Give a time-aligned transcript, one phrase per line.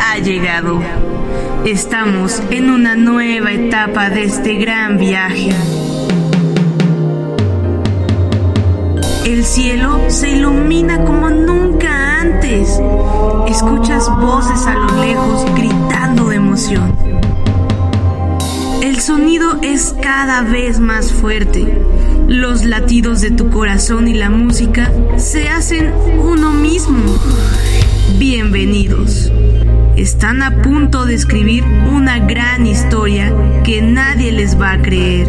[0.00, 0.80] ha llegado.
[1.64, 5.50] Estamos en una nueva etapa de este gran viaje.
[9.24, 12.80] El cielo se ilumina como nunca antes.
[13.48, 16.96] Escuchas voces a lo lejos gritando de emoción.
[18.82, 21.82] El sonido es cada vez más fuerte.
[22.26, 25.92] Los latidos de tu corazón y la música se hacen
[26.22, 26.98] uno mismo.
[28.18, 29.30] Bienvenidos.
[29.98, 33.34] Están a punto de escribir una gran historia
[33.64, 35.26] que nadie les va a creer.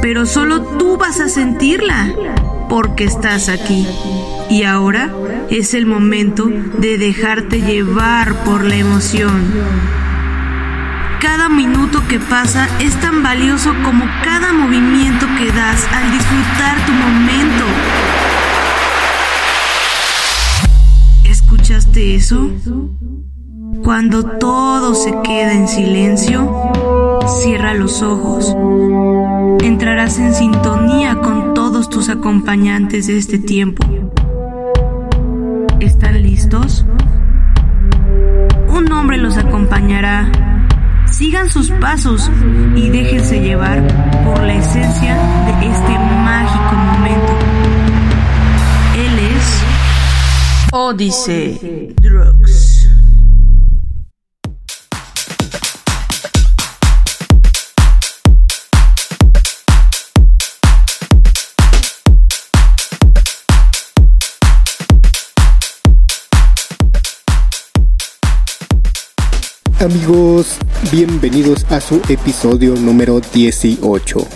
[0.00, 2.14] Pero solo tú vas a sentirla
[2.68, 3.84] porque estás aquí.
[4.48, 5.10] Y ahora
[5.50, 6.48] es el momento
[6.78, 9.42] de dejarte llevar por la emoción.
[11.20, 16.92] Cada minuto que pasa es tan valioso como cada movimiento que das al disfrutar tu
[16.92, 18.11] momento.
[21.92, 22.50] ¿Escuchaste eso?
[23.84, 26.50] Cuando todo se queda en silencio,
[27.42, 28.56] cierra los ojos.
[29.62, 33.84] Entrarás en sintonía con todos tus acompañantes de este tiempo.
[35.80, 36.86] ¿Están listos?
[38.68, 40.32] Un hombre los acompañará.
[41.10, 42.30] Sigan sus pasos
[42.74, 43.86] y déjense llevar
[44.24, 47.61] por la esencia de este mágico momento.
[50.74, 52.88] Odyssey Drugs.
[69.78, 70.56] Amigos,
[70.90, 74.26] bienvenidos a su episodio número 18.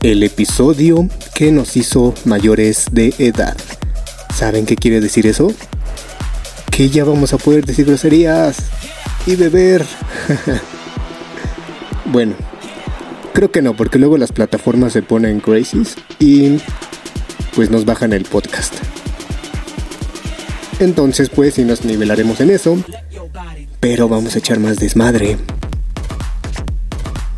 [0.00, 3.54] El episodio que nos hizo mayores de edad.
[4.36, 5.50] ¿Saben qué quiere decir eso?
[6.70, 8.58] Que ya vamos a poder decir groserías
[9.26, 9.82] y beber.
[12.04, 12.34] bueno,
[13.32, 16.58] creo que no, porque luego las plataformas se ponen crazies y
[17.54, 18.74] pues nos bajan el podcast.
[20.80, 22.76] Entonces pues si nos nivelaremos en eso
[23.80, 25.38] pero vamos a echar más desmadre.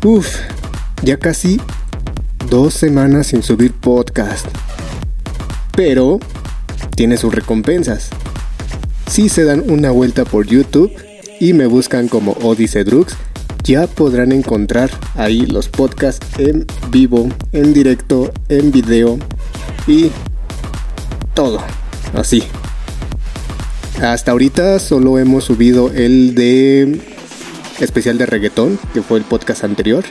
[0.03, 0.35] Uf,
[1.03, 1.61] ya casi
[2.49, 4.47] dos semanas sin subir podcast.
[5.77, 6.19] Pero
[6.99, 8.09] tiene sus recompensas.
[9.09, 10.91] Si se dan una vuelta por YouTube
[11.39, 13.15] y me buscan como Odyssey Drugs,
[13.63, 19.17] ya podrán encontrar ahí los podcasts en vivo, en directo, en video
[19.87, 20.11] y
[21.33, 21.63] todo.
[22.15, 22.43] Así,
[24.01, 26.99] hasta ahorita solo hemos subido el de
[27.79, 30.03] especial de reggaetón, que fue el podcast anterior.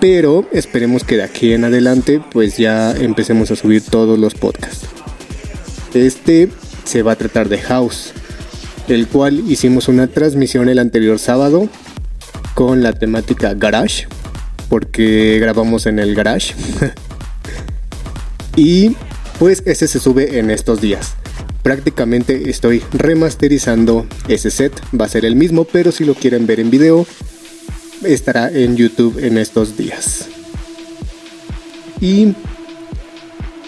[0.00, 5.03] Pero esperemos que de aquí en adelante pues ya empecemos a subir todos los podcasts.
[5.94, 6.50] Este
[6.84, 8.12] se va a tratar de House,
[8.88, 11.68] el cual hicimos una transmisión el anterior sábado
[12.54, 14.06] con la temática Garage,
[14.68, 16.54] porque grabamos en el Garage.
[18.56, 18.96] y
[19.38, 21.14] pues ese se sube en estos días
[21.64, 24.72] prácticamente estoy remasterizando ese set.
[24.98, 27.06] Va a ser el mismo, pero si lo quieren ver en video,
[28.04, 30.28] estará en YouTube en estos días.
[32.00, 32.34] Y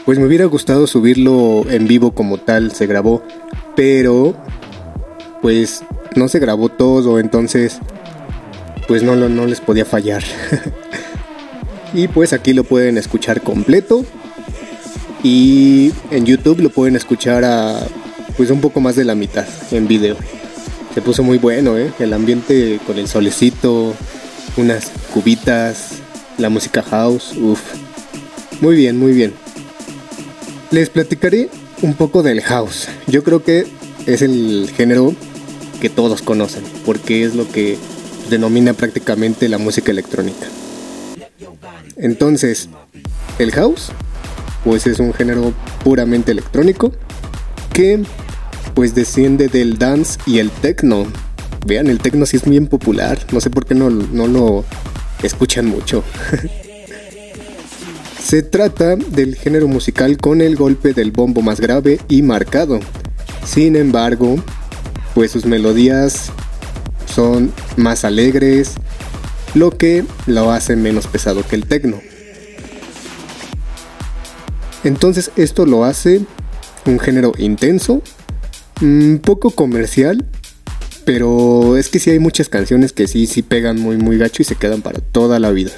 [0.06, 3.22] pues me hubiera gustado subirlo en vivo como tal, se grabó,
[3.75, 4.37] pero
[5.43, 5.83] pues
[6.15, 7.81] no se grabó todo, entonces
[8.87, 10.22] pues no, no les podía fallar.
[11.93, 14.05] y pues aquí lo pueden escuchar completo
[15.25, 17.81] y en YouTube lo pueden escuchar a
[18.37, 20.16] pues un poco más de la mitad en video.
[20.95, 21.93] Se puso muy bueno, ¿eh?
[21.99, 23.93] El ambiente con el solecito,
[24.56, 25.95] unas cubitas,
[26.39, 27.61] la música house, uff.
[28.61, 29.46] Muy bien, muy bien.
[30.76, 31.48] Les platicaré
[31.81, 32.87] un poco del house.
[33.06, 33.66] Yo creo que
[34.04, 35.14] es el género
[35.81, 37.78] que todos conocen, porque es lo que
[38.28, 40.47] denomina prácticamente la música electrónica.
[41.97, 42.69] Entonces,
[43.38, 43.88] el house
[44.65, 46.92] pues es un género puramente electrónico
[47.72, 48.03] que
[48.74, 51.06] pues desciende del dance y el techno.
[51.65, 54.62] Vean, el techno sí es bien popular, no sé por qué no, no lo
[55.22, 56.04] escuchan mucho.
[58.27, 62.81] Se trata del género musical con el golpe del bombo más grave y marcado.
[63.47, 64.34] Sin embargo,
[65.15, 66.33] pues sus melodías
[67.07, 68.73] son más alegres,
[69.55, 72.01] lo que lo hace menos pesado que el techno.
[74.83, 76.23] Entonces esto lo hace
[76.84, 78.03] un género intenso,
[78.83, 80.27] un poco comercial,
[81.05, 84.47] pero es que sí hay muchas canciones que sí, sí pegan muy, muy gacho y
[84.47, 85.71] se quedan para toda la vida.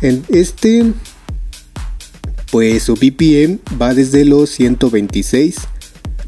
[0.00, 0.92] En este,
[2.50, 5.56] pues su BPM va desde los 126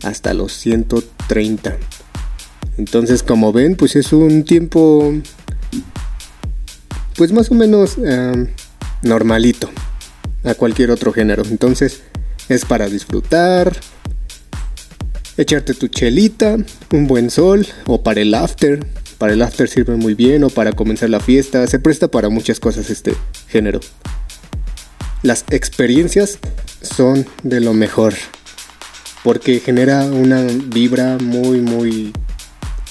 [0.03, 1.77] hasta los 130.
[2.79, 5.13] Entonces, como ven, pues es un tiempo,
[7.17, 8.49] pues más o menos em,
[9.03, 9.71] normalito
[10.45, 11.43] a cualquier otro género.
[11.45, 12.03] Entonces,
[12.49, 13.77] es para disfrutar,
[15.37, 16.57] echarte tu chelita,
[16.93, 18.85] un buen sol o para el after.
[19.21, 21.67] Para el after sirve muy bien o para comenzar la fiesta.
[21.67, 23.15] Se presta para muchas cosas este
[23.49, 23.81] género.
[25.23, 26.39] Las experiencias
[26.81, 28.15] son de lo mejor
[29.23, 32.15] porque genera una vibra muy muy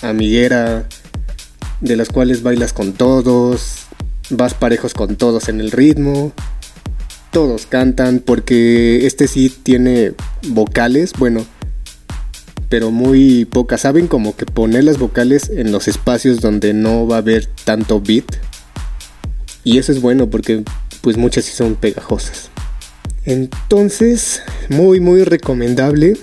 [0.03, 0.87] amiguera
[1.81, 3.87] de las cuales bailas con todos,
[4.29, 6.31] vas parejos con todos en el ritmo,
[7.31, 10.13] todos cantan porque este sí tiene
[10.47, 11.43] vocales, bueno,
[12.69, 13.81] pero muy pocas.
[13.81, 17.99] Saben como que poner las vocales en los espacios donde no va a haber tanto
[17.99, 18.25] beat.
[19.63, 20.63] Y eso es bueno porque
[21.01, 22.49] pues muchas sí son pegajosas.
[23.25, 26.17] Entonces, muy muy recomendable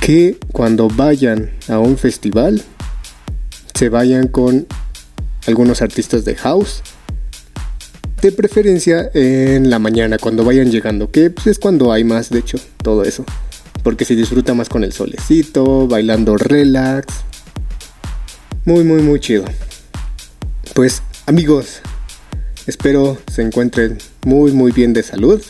[0.00, 2.62] que cuando vayan a un festival
[3.74, 4.66] se vayan con
[5.46, 6.82] algunos artistas de house.
[8.20, 12.40] De preferencia en la mañana cuando vayan llegando, que pues, es cuando hay más, de
[12.40, 13.24] hecho, todo eso.
[13.82, 17.06] Porque se disfruta más con el solecito, bailando relax.
[18.64, 19.44] Muy, muy, muy chido.
[20.74, 21.80] Pues amigos,
[22.66, 25.42] espero se encuentren muy, muy bien de salud.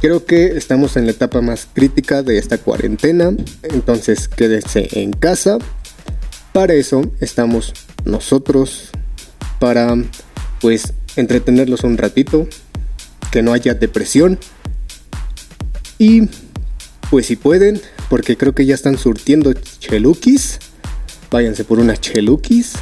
[0.00, 3.32] Creo que estamos en la etapa más crítica de esta cuarentena,
[3.64, 5.58] entonces quédense en casa.
[6.52, 7.72] Para eso estamos
[8.04, 8.90] nosotros,
[9.58, 9.96] para
[10.60, 12.46] pues entretenerlos un ratito,
[13.32, 14.38] que no haya depresión.
[15.98, 16.28] Y
[17.10, 20.58] pues si pueden, porque creo que ya están surtiendo chelukis,
[21.30, 22.74] váyanse por unas chelukis,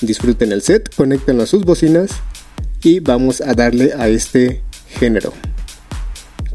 [0.00, 2.10] disfruten el set, conecten a sus bocinas
[2.82, 5.32] y vamos a darle a este género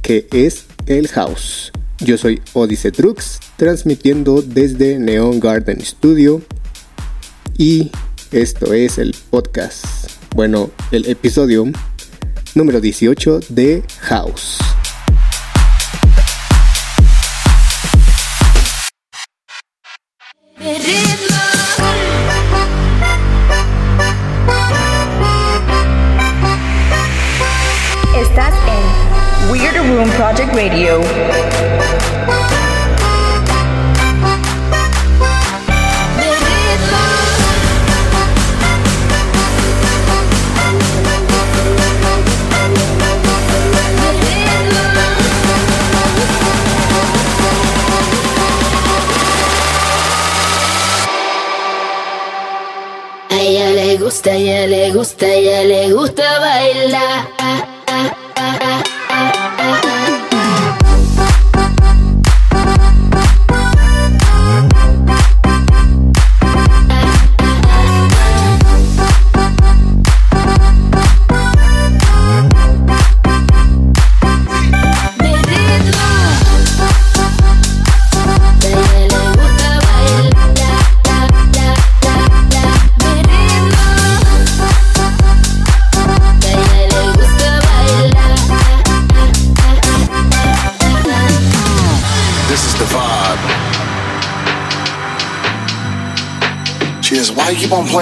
[0.02, 1.72] que es el house.
[2.00, 6.42] Yo soy Odyssey Trux, transmitiendo desde Neon Garden Studio
[7.58, 7.92] y
[8.32, 9.86] esto es el podcast,
[10.36, 11.66] bueno, el episodio
[12.56, 14.58] número 18 de House.
[20.66, 20.80] Estás
[28.66, 31.02] en Weird Room Project Radio.
[54.04, 57.28] Gusta, a ella le gusta, a ella le gusta bailar.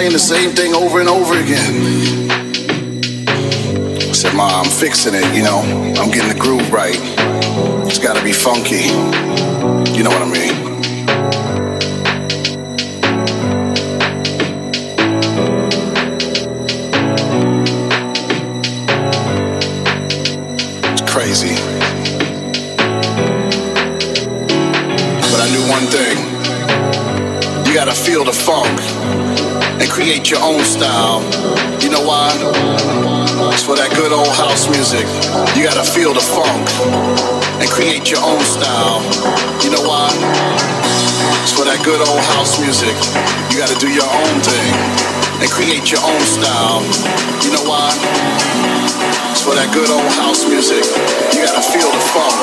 [0.01, 2.27] Playing the same thing over and over again.
[4.09, 5.59] I said, Ma, I'm fixing it, you know.
[6.01, 6.97] I'm getting the groove right.
[7.85, 8.87] It's gotta be funky.
[9.95, 10.55] You know what I mean?
[20.93, 21.53] It's crazy.
[25.29, 26.17] But I knew one thing.
[27.67, 28.90] You gotta feel the funk
[29.91, 31.19] create your own style.
[31.83, 32.31] You know why?
[33.51, 35.03] It's for that good old house music.
[35.51, 36.63] You gotta feel the funk
[37.59, 39.03] and create your own style.
[39.59, 40.07] You know why?
[41.43, 42.95] It's for that good old house music.
[43.51, 44.71] You gotta do your own thing
[45.43, 46.79] and create your own style.
[47.43, 47.91] You know why?
[49.35, 50.87] It's for that good old house music.
[51.35, 52.39] You gotta feel the funk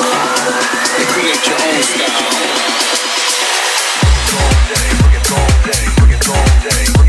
[1.01, 2.29] and create your own style.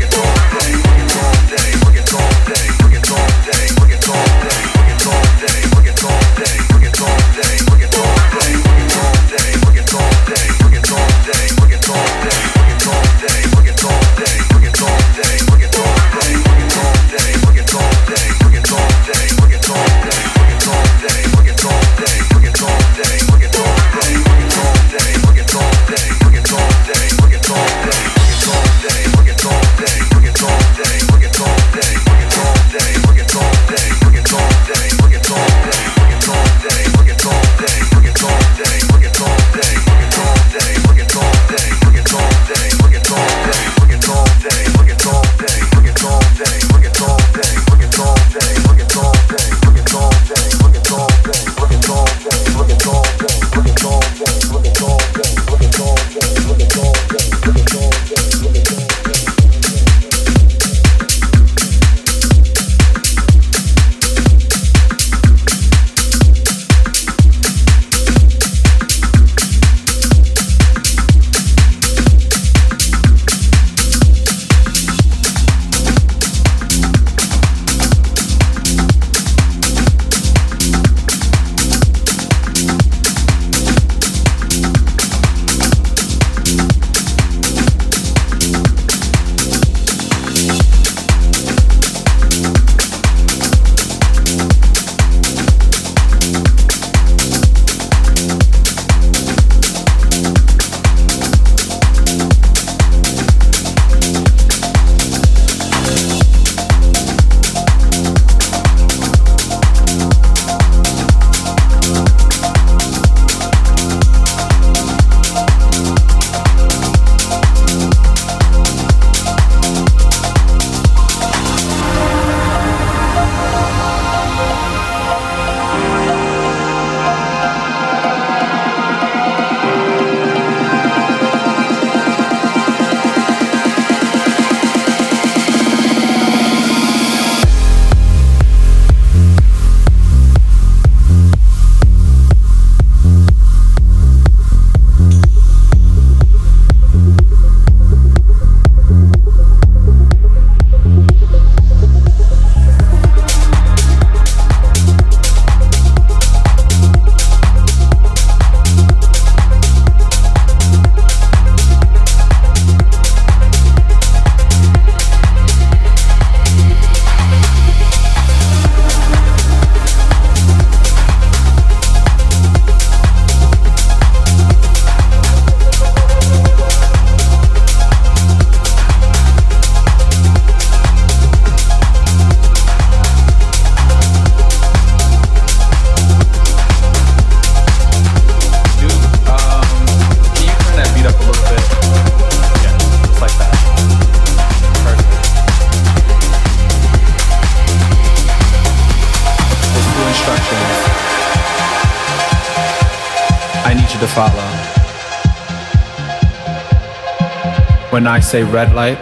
[207.91, 208.97] When I say red light,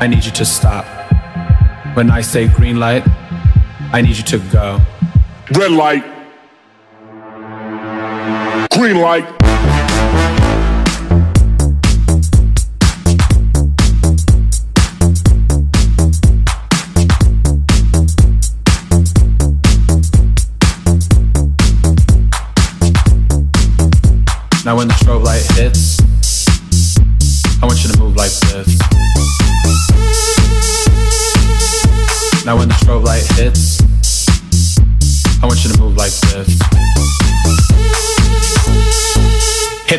[0.00, 0.86] I need you to stop.
[1.94, 3.02] When I say green light,
[3.92, 4.80] I need you to go.
[5.54, 6.02] Red light.
[8.72, 9.41] Green light.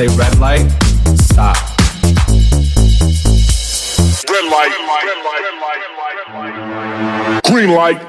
[0.00, 0.70] So when I say red light,
[1.18, 1.56] stop.
[4.30, 4.72] Red light.
[7.44, 8.00] Green light.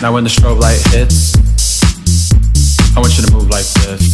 [0.00, 1.34] Now when the strobe light hits,
[2.96, 4.13] I want you to move like this.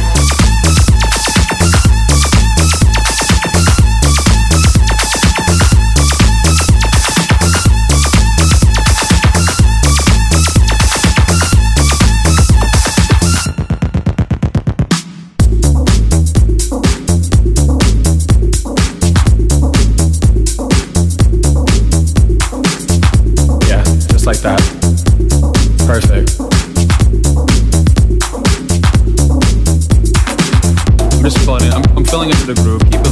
[32.21, 32.81] falling into the groove.
[32.81, 33.11] Keep it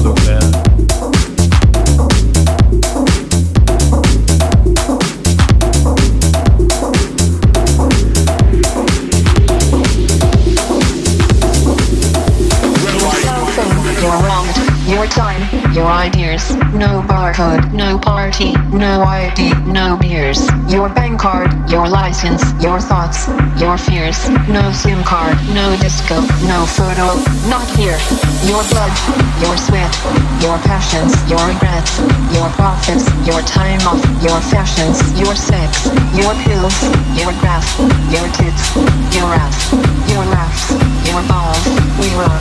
[14.89, 15.73] Your time.
[15.73, 20.47] your ideas, no barcode, no party, no ID, no beers.
[20.67, 23.27] Your bank card, your license, your thoughts,
[23.59, 24.29] your fears.
[24.49, 27.19] No SIM card, no disco, no photo,
[27.49, 27.99] not here.
[28.45, 28.93] Your blood,
[29.41, 29.93] your sweat,
[30.41, 31.99] your passions, your regrets,
[32.33, 36.75] your profits, your time off, your fashions, your sex, your pills,
[37.13, 37.67] your graph,
[38.09, 38.75] your tits,
[39.13, 39.71] your ass,
[40.09, 40.71] your laughs,
[41.05, 41.65] your balls.
[41.99, 42.39] We run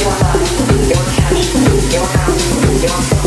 [0.00, 3.19] your life, your cash, your house, your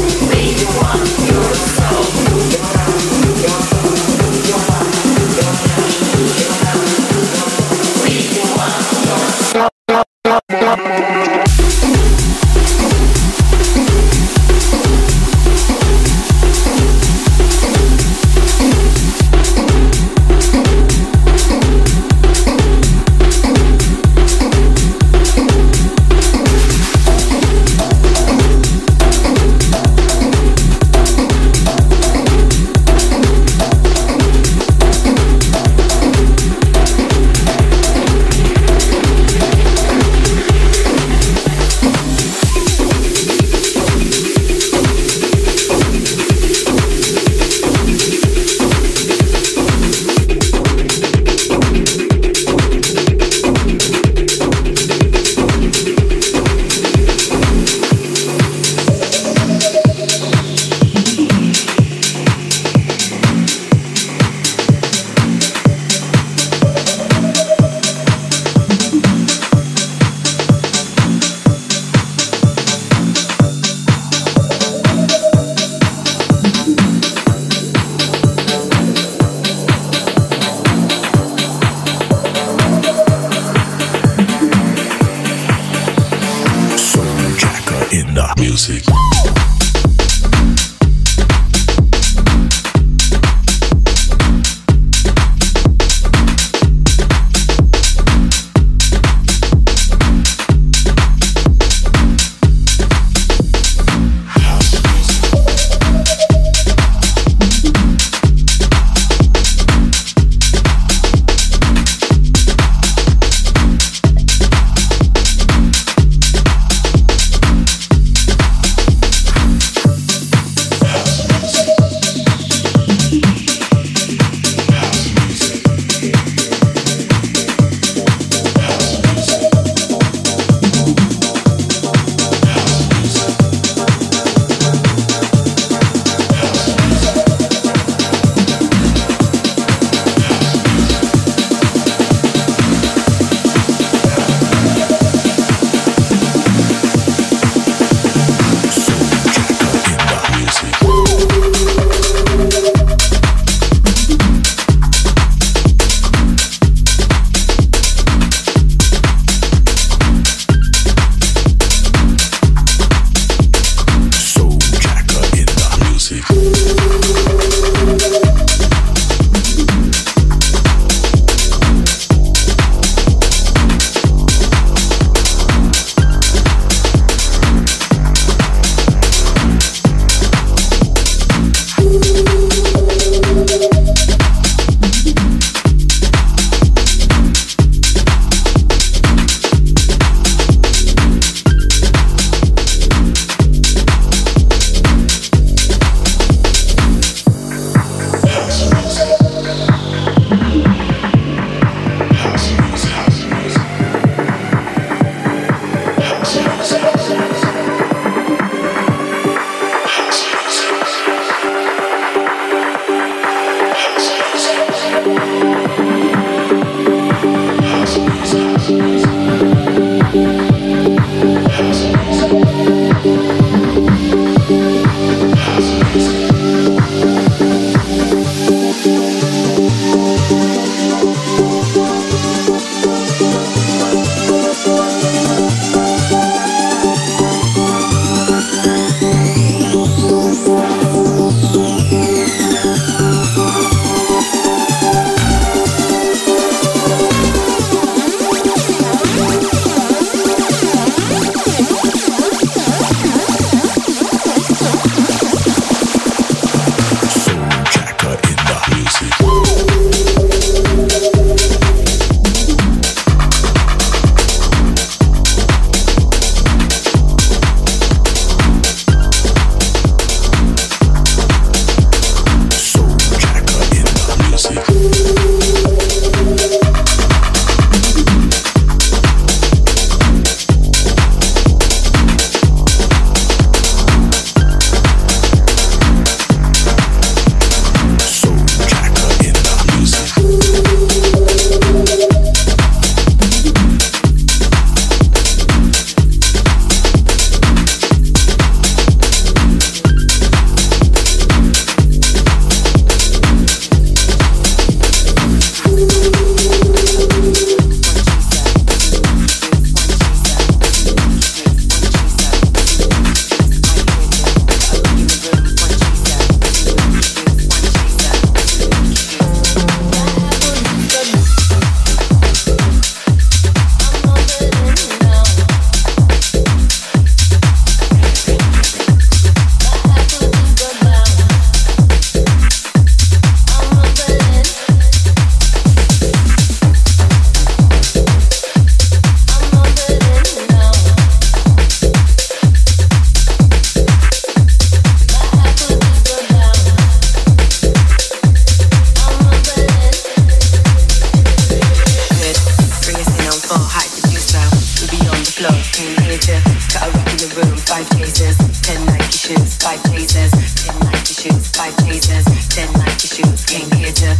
[363.48, 364.16] Came here to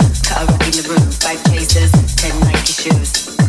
[0.50, 1.12] up in the room.
[1.12, 3.42] Five places, ten Nike shoes.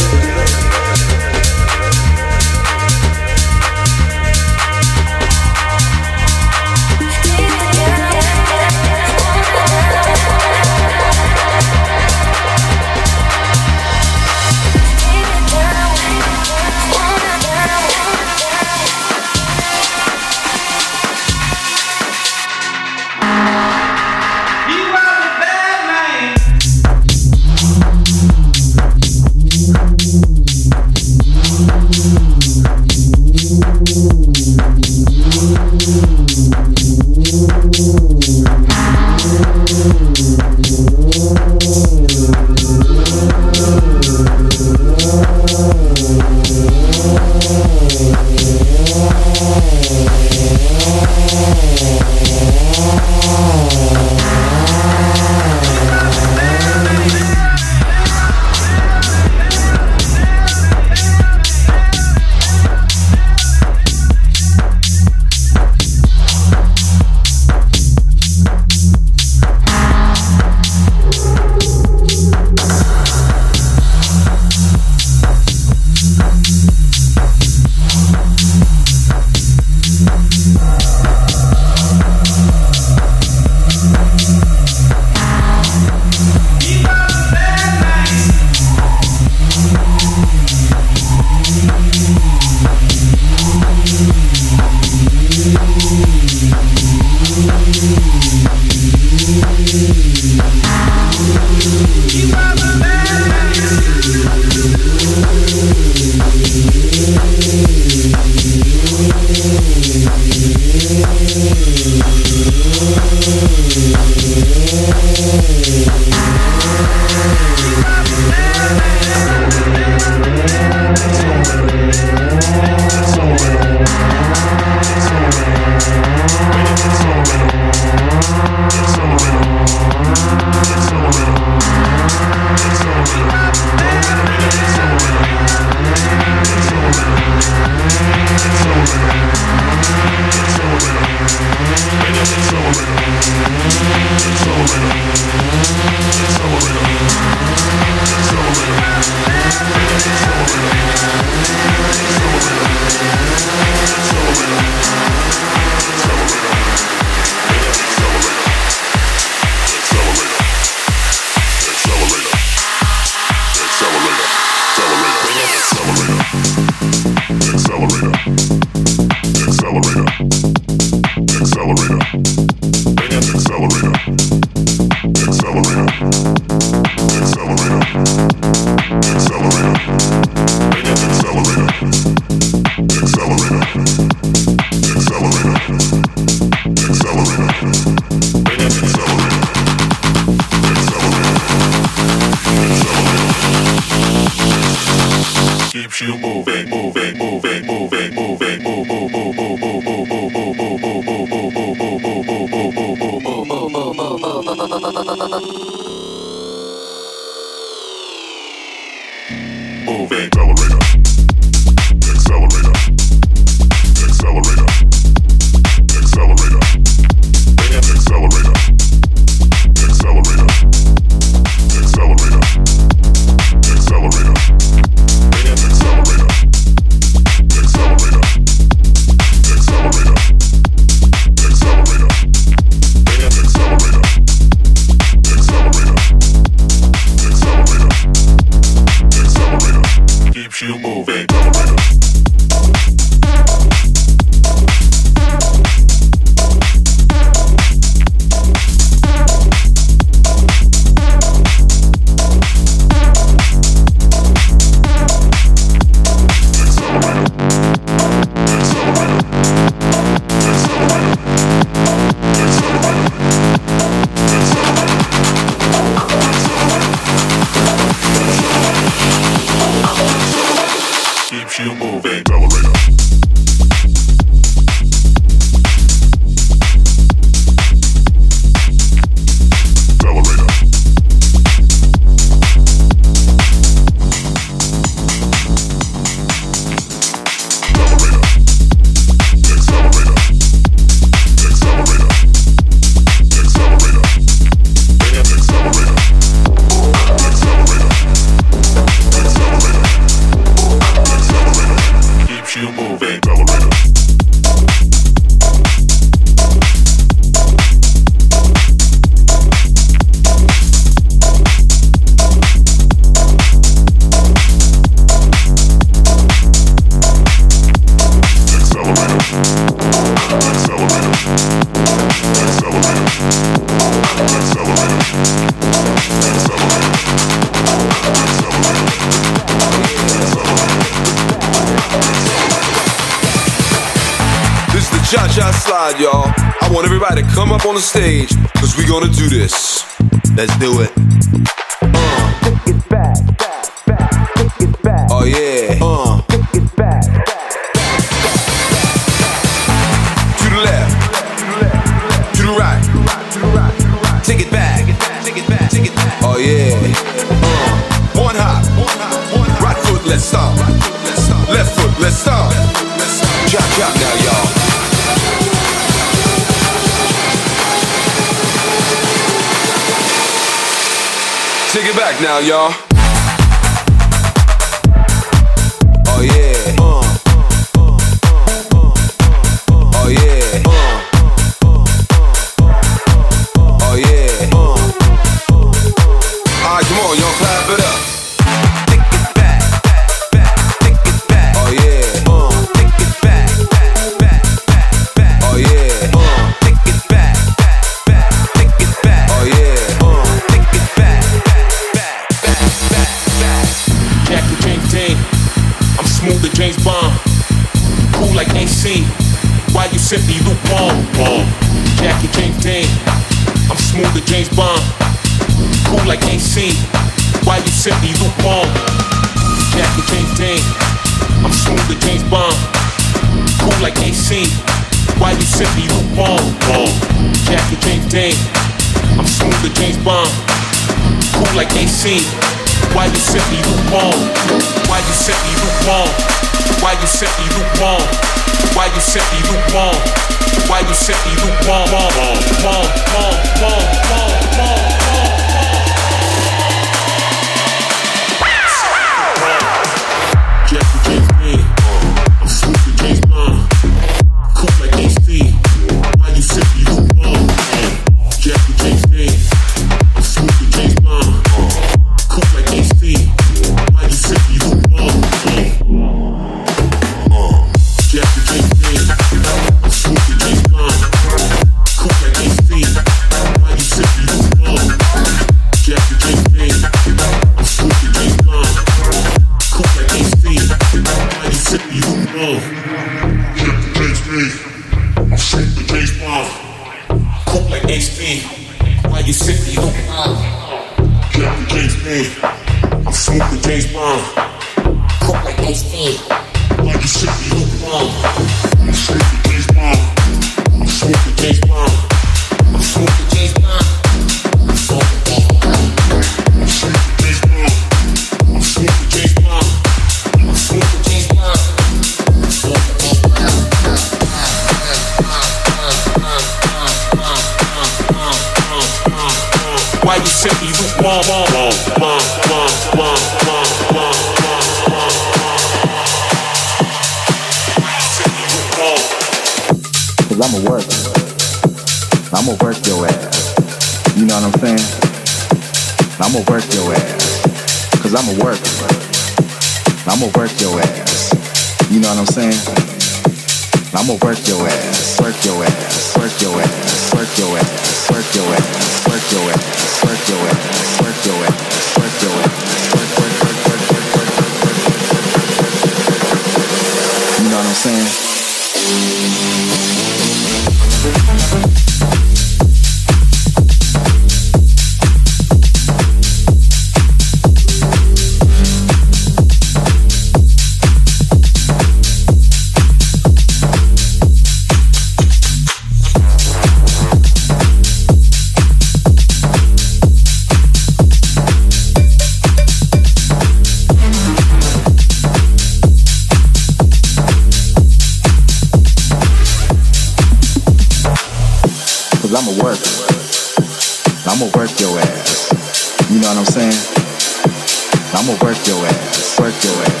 [598.43, 599.39] Work your ass.
[599.39, 600.00] Work your ass.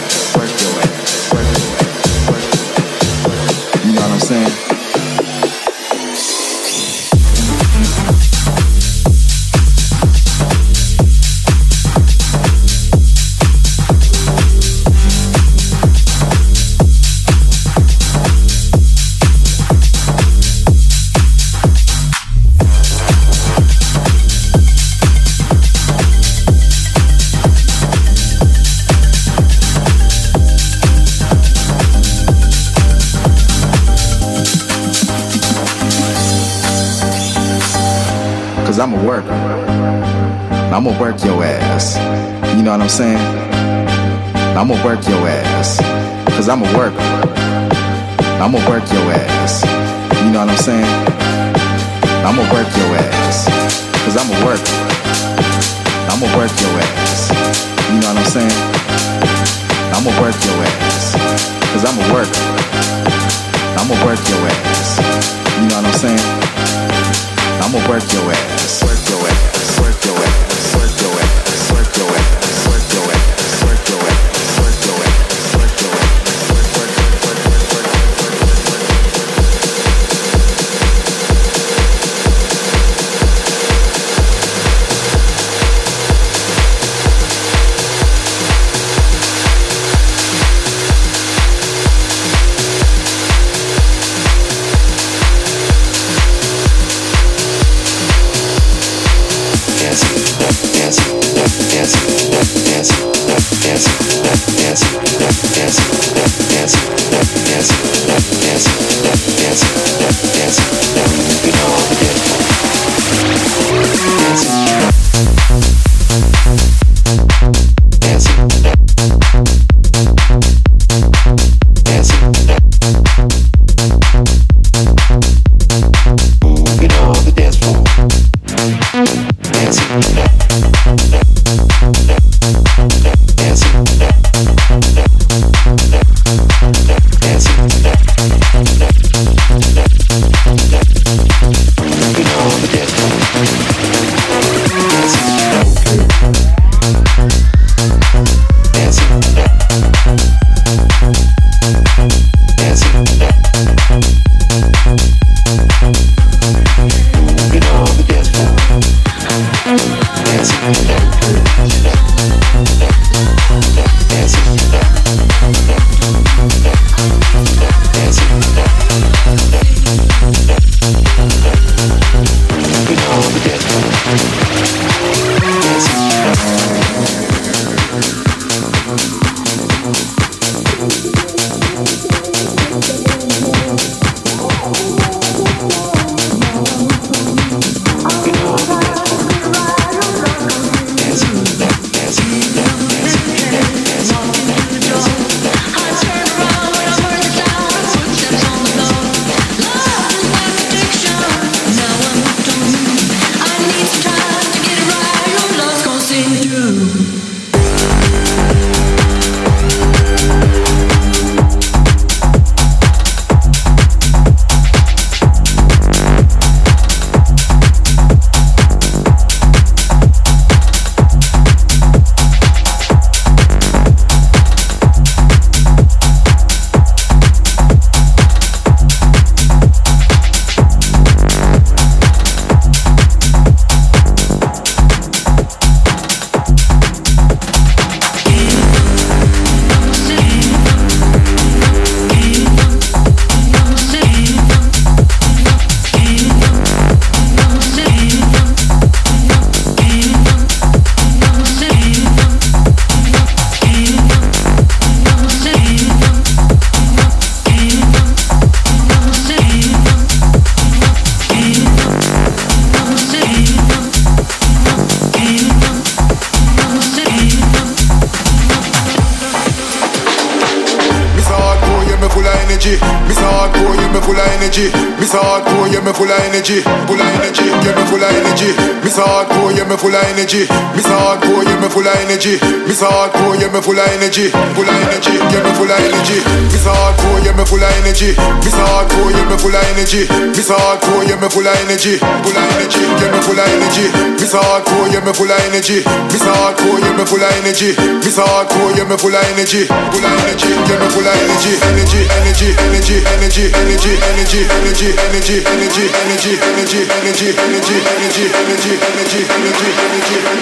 [272.51, 272.75] Energy.
[273.07, 274.67] Miss hardcore, yeah, me full of energy.
[274.99, 276.59] Miss hardcore, yeah, me full of energy.
[276.87, 278.51] Full of energy, yeah, me full of energy.
[278.83, 280.43] Miss hardcore, yeah, me full of energy.
[280.75, 282.35] Miss hardcore, yeah, me full of energy.
[282.67, 284.27] Miss hardcore, yeah, me full of energy.
[284.31, 286.17] Full of energy, yeah, me full of energy.
[286.51, 288.11] Miss hardcore, yeah, me full of energy.
[288.43, 290.03] Miss hardcore, yeah, me full of energy.
[290.35, 291.95] Miss hardcore, yeah, me full of energy.
[292.03, 293.85] Full of energy, yeah, me full of energy.
[294.19, 295.79] Miss hardcore, yeah, me full of energy.
[296.11, 297.71] Miss hardcore, yeah, me full of energy.
[298.03, 299.63] Miss hardcore, yeah, me full of energy.
[299.67, 301.53] Full of energy, yeah, me full of energy.
[301.71, 308.71] Energy, energy, energy, energy, energy, energy, energy, energy, energy, energy, energy, energy, energy, energy, energy,
[308.71, 310.41] energy, energy, energy,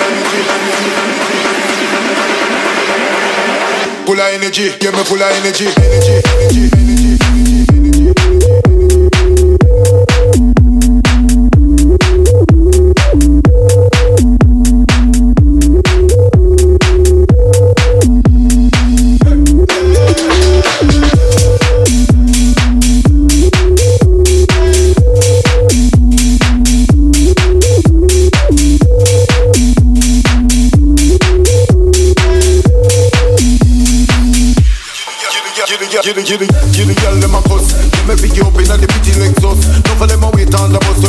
[0.00, 0.40] energy,
[4.06, 7.39] Full of energy, yeah, me full of energy, energy, energy, energy.
[36.00, 37.76] Giddy giddy, giddy the, give the girl them a cuss.
[37.92, 39.68] Give me pick you up inna the pretty Lexus.
[39.84, 41.04] None of them wait on the bus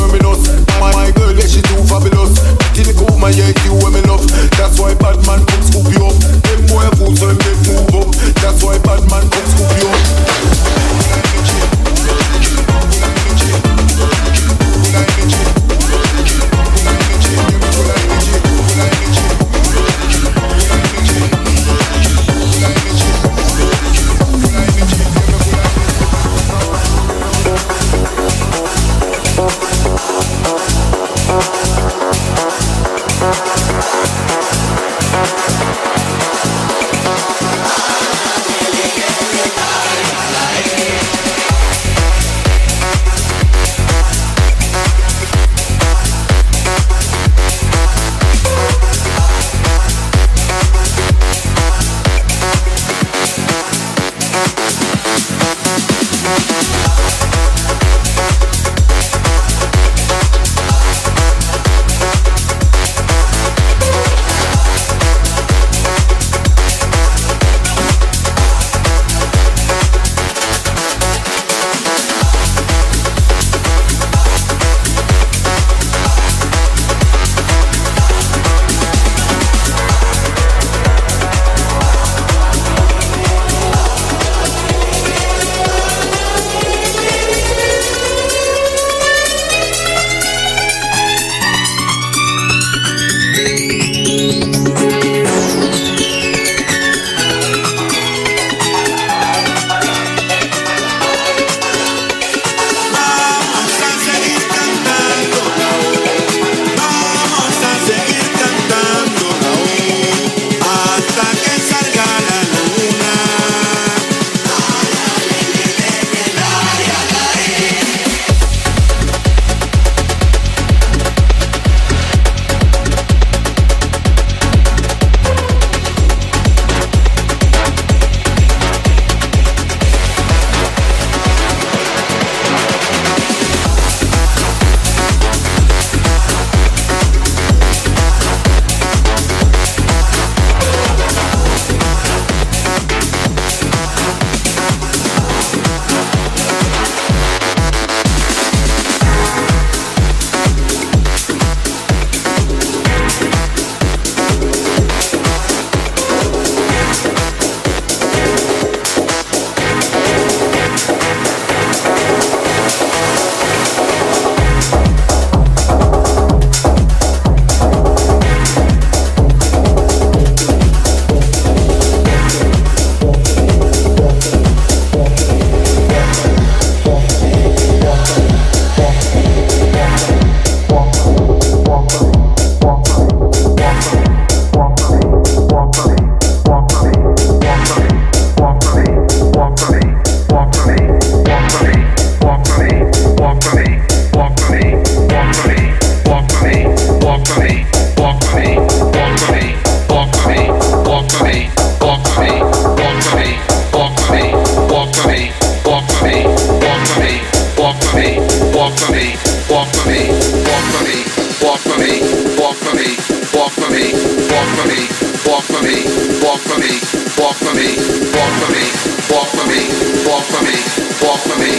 [212.40, 212.96] walk for me,
[213.36, 213.92] walk for me,
[214.32, 214.80] walk for me,
[215.28, 215.84] walk for me,
[216.24, 216.72] walk for me,
[217.20, 217.68] walk for me,
[218.08, 218.64] walk for me,
[219.12, 219.60] walk for me,
[220.08, 220.56] walk for me,
[221.04, 221.52] walk for me,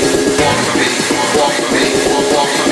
[1.37, 1.85] walk for me,
[2.33, 2.72] walk for me.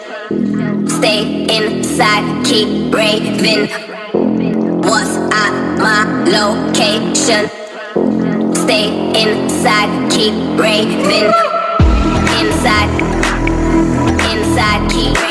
[1.01, 3.67] stay inside, keep raving.
[4.83, 7.49] What's at my location?
[8.53, 8.87] Stay
[9.19, 11.31] inside, keep raving.
[12.39, 12.91] Inside,
[14.29, 15.30] inside, keep raving.